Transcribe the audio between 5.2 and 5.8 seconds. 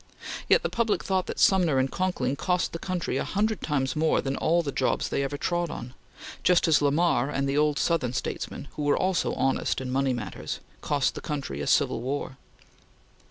ever trod